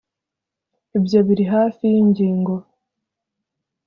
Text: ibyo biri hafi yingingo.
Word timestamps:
ibyo 0.97 1.19
biri 1.27 1.45
hafi 1.53 1.83
yingingo. 1.93 2.53